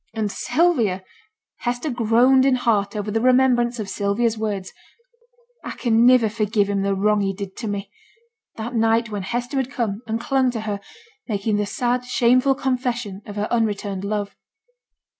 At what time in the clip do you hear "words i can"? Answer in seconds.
4.35-6.07